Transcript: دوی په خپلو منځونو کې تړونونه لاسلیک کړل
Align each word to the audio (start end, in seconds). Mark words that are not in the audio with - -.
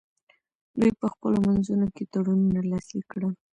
دوی 0.79 0.91
په 1.01 1.05
خپلو 1.13 1.37
منځونو 1.47 1.85
کې 1.95 2.03
تړونونه 2.13 2.59
لاسلیک 2.71 3.05
کړل 3.11 3.33